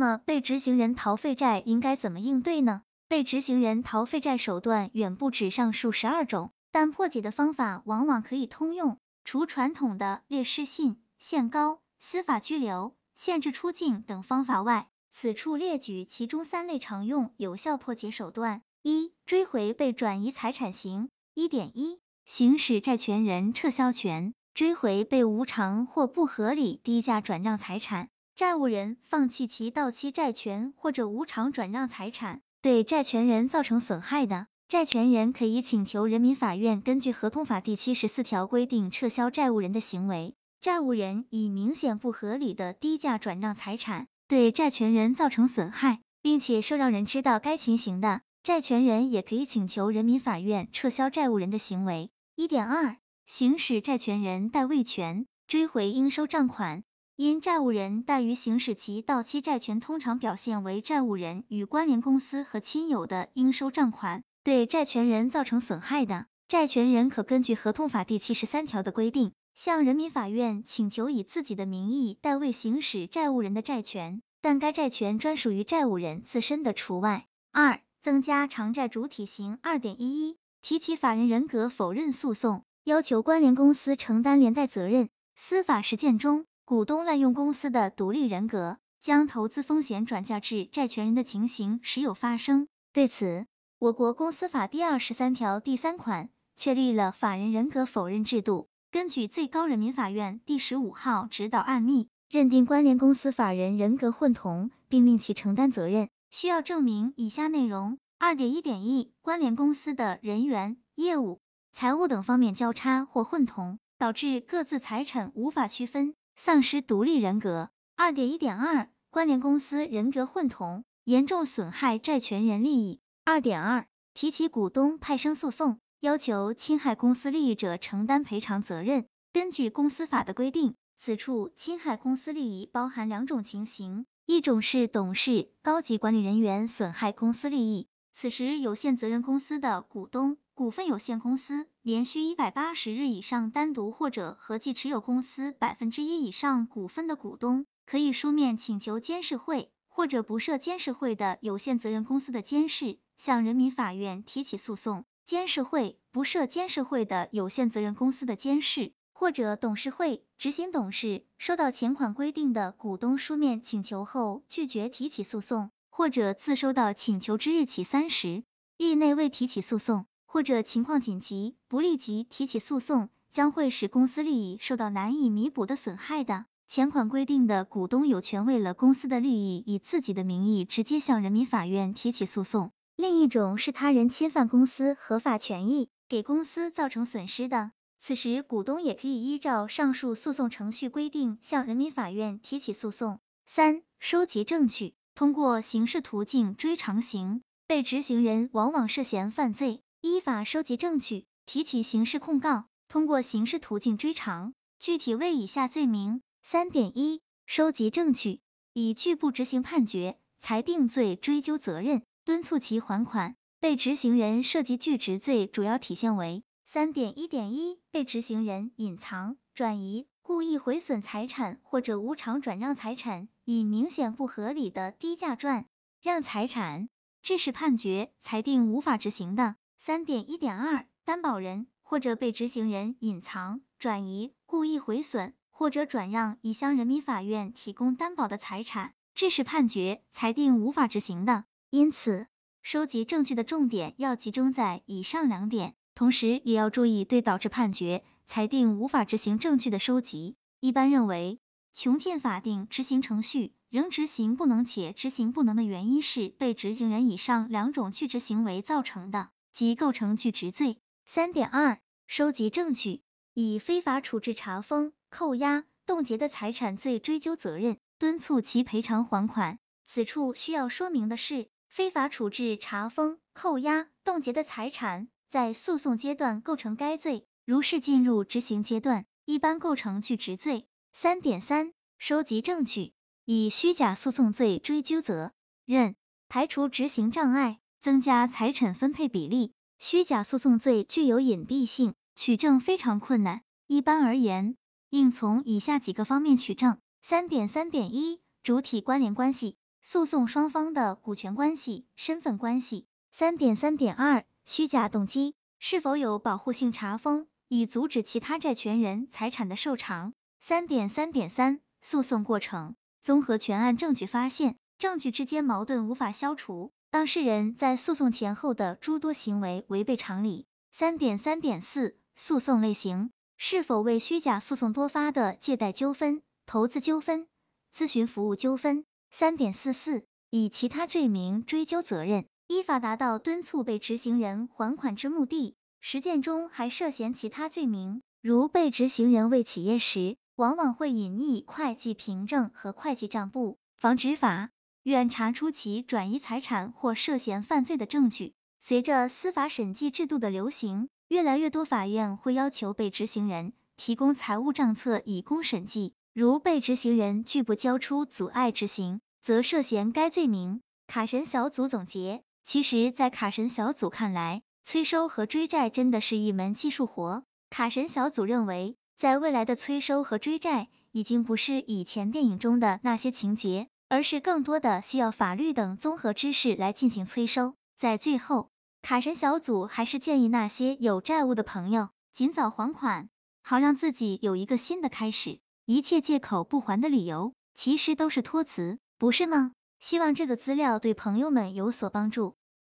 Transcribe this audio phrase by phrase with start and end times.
[0.00, 2.80] 那么被执行人逃废债应该怎么应对呢？
[3.06, 8.96] 被执行人逃废债手段远不止上述十二种，但破解的方法往往可以通用。
[9.26, 21.10] 除传统的列失信、限高、司法拘留、限制出境等方法外，此处列举其中三类常用有效破解手段：一、追回被转移财产型。
[21.34, 28.08] 一点一、行使债权人撤销权，追回被无偿或不合理低价转让财产。
[28.40, 40.32] 债务人放弃其到期债权或者无偿转让财产，对债权人造成损害的，债权人可以请求人民法院根据合同法第七十四条规定撤销债务人的行为。
[40.62, 52.08] 债务人以明显不合理的低价转让财产，对债权人造成损害，并且受让人知道该情形的，债权人也可以请求人民法院撤销债务人的行为。
[52.36, 56.84] 一点二，行使债权人代位权，追回应收账款。
[57.20, 77.26] 因债务人怠于行使其到期债权，通常表现为债务人与关联公司和亲友的应收账款，对债权人造成损害的，债权人可根据合同法第七十三条的规定，向人民法院请求以自己的名义代位行使债务人的债权，但该债权专属于债务人自身的除外。
[77.52, 79.58] 二、增加偿债主体刑。
[79.60, 85.10] 二点一一，提起法人人格否认诉讼，要求关联公司承担连带责任。
[85.36, 86.46] 司法实践中。
[86.70, 92.68] 股东滥用公司的独立人格，将投资风险转嫁至债权人的情形时有发生。
[92.92, 93.44] 对此，
[93.80, 98.68] 我国公司法第二十三条第三款确立了法人人格否认制度。
[98.92, 111.40] 根据最高人民法院第十五号指导案例，认定关联公司法人人格混同，并令其承担责任，需要证明以下内容：二点一点一，关联公司的人员、业务、
[111.72, 116.14] 财务等方面交叉或混同，导致各自财产无法区分。
[116.42, 117.68] 丧失独立人格。
[117.96, 122.98] 二点一点二，关联公司人格混同，严重损害债权人利益。
[123.26, 129.04] 二点二，提起股东派生诉讼，要求侵害公司利益者承担赔偿责任。
[129.34, 140.36] 根据公司法的规定，此处侵害公司利益包含两种情形，一种是董事、高级管理人员损害公司利益，此时有限责任公司的股东。
[140.52, 155.06] 股份有限公司连续一百八十日以上单独或者合计持有公司百分之一以上股份的股东，可以书面请求监事会或者不设监事会的有限责任公司的监事向人民法院提起诉讼。
[155.24, 165.70] 监事会不设监事会的有限责任公司的监事或者董事会执行董事收到前款规定的股东书面请求后拒绝提起诉讼，
[166.00, 168.42] 或者自收到请求之日起三十
[168.78, 170.06] 日内未提起诉讼。
[170.24, 176.46] 或者情况紧急，不立即提起诉讼，将会使公司利益受到难以弥补的损害的。
[176.66, 182.72] 前款规定的股东有权为了公司的利益，以自己的名义直接向人民法院提起诉讼。
[182.96, 193.20] 另一种是他人侵犯公司合法权益，给公司造成损失的，此时股东也可以依照上述诉讼程序规定向人民法院提起诉讼。
[193.46, 199.82] 三、收集证据，通过刑事途径追偿刑，被执行人往往涉嫌犯罪。
[200.00, 208.40] 依法收集证据，提起刑事控告，通过刑事途径追偿，具体为以下罪名：三点一，收集证据，
[208.72, 213.36] 以拒不执行判决、裁定罪追究责任，敦促其还款。
[213.60, 225.66] 被执行人涉及拒执罪，主要体现为三点一点一，被执行人隐藏、转移、故意毁损财产或者无偿转让财产，以明显不合理的低价转
[226.00, 226.88] 让财产，
[227.20, 229.56] 致使判决、裁定无法执行的。
[229.76, 241.42] 三点一点二，担保人或者被执行人隐藏、转移、故意毁损或者转让已向人民法院提供担保的财产，致使判决、裁定无法执行的。
[241.70, 242.28] 因此，
[242.62, 250.36] 收集证据的重点要集中在以上两点，同时也要注意对导致判决、裁定无法执行证据的收集。
[250.60, 251.40] 一般认为，
[251.74, 259.30] 穷尽法定执行程序仍执行不能且执行不能的原因是被执行人以上两种拒执行为造成的。
[259.52, 260.78] 即构成拒执罪。
[261.06, 263.02] 三点二，收集证据，
[263.34, 269.58] 以非法处置、查封、扣押、冻结的财产罪追究责任，敦促其赔偿还款。
[269.86, 280.66] 此处需要说明的是，非法处置、查封、扣押、冻结的财产，在诉讼阶段构成该罪，如是进入执行阶段，一般构成拒执罪。
[280.92, 282.92] 三点三，收集证据，
[283.24, 285.32] 以虚假诉讼罪追究责
[285.64, 285.94] 任，
[286.28, 287.58] 排除执行障碍。
[287.80, 289.54] 增加财产分配比例。
[289.78, 293.40] 虚假诉讼罪具有隐蔽性，取证非常困难。
[293.66, 294.56] 一般而言，
[294.90, 299.56] 应从以下几个方面取证：三点三点一，主体关联关系。
[299.80, 302.86] 诉讼双方的股权关系、身份关系。
[303.12, 310.14] 三点三点二，虚假动机是否有保护性查封，以阻止其他债权人财产的受偿。
[310.40, 320.46] 三点三点三，诉讼过程综合全案证据发现，证据之间矛盾无法消除，当事人在诉讼前后的诸多行为违背常理。
[320.72, 327.28] 三点三点四，诉讼类型是否为虚假诉讼多发的借贷纠纷、投资纠纷、
[327.76, 328.86] 咨询服务纠纷。
[329.10, 335.54] 三点四四，以其他罪名追究责任，依法达到敦促被执行人还款之目的。
[335.80, 344.50] 实践中还涉嫌其他罪名，如被执行人为企业时，往往会隐匿会计凭证和会计账簿，防止法
[344.82, 348.34] 院查出其转移财产或涉嫌犯罪的证据。
[348.58, 355.94] 随着司法审计制度的流行，越来越多法院会要求被执行人提供财务账册以供审计。
[356.12, 360.60] 如被执行人拒不交出，阻碍执行，则涉嫌该罪名。
[360.88, 367.22] 卡神小组总结，其实，在卡神小组看来，催收和追债真的是一门技术活。
[367.48, 377.54] 卡神小组认为，在未来的催收和追债，已经不是以前电影中的那些情节，而是更多的需要法律等综合知识来进行催收。
[377.76, 378.50] 在最后，
[378.82, 383.08] 卡神小组还是建议那些有债务的朋友尽早还款，
[383.42, 385.38] 好让自己有一个新的开始。
[385.66, 389.52] 一切借口不还的理由，其实都是托词，不是吗？
[389.80, 392.36] 希望这个资料对朋友们有所帮助。